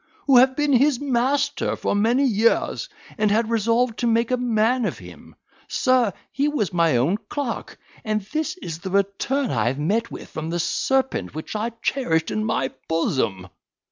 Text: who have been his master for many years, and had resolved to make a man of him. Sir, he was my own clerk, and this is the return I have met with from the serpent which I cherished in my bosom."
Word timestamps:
who 0.25 0.37
have 0.37 0.55
been 0.55 0.73
his 0.73 0.99
master 0.99 1.75
for 1.75 1.93
many 1.93 2.25
years, 2.25 2.89
and 3.19 3.29
had 3.29 3.51
resolved 3.51 3.99
to 3.99 4.07
make 4.07 4.31
a 4.31 4.35
man 4.35 4.83
of 4.85 4.97
him. 4.97 5.35
Sir, 5.67 6.11
he 6.31 6.47
was 6.47 6.73
my 6.73 6.97
own 6.97 7.17
clerk, 7.29 7.77
and 8.03 8.21
this 8.33 8.57
is 8.57 8.79
the 8.79 8.89
return 8.89 9.51
I 9.51 9.65
have 9.67 9.77
met 9.77 10.09
with 10.09 10.29
from 10.29 10.49
the 10.49 10.59
serpent 10.59 11.35
which 11.35 11.55
I 11.55 11.69
cherished 11.83 12.31
in 12.31 12.43
my 12.43 12.71
bosom." 12.87 13.47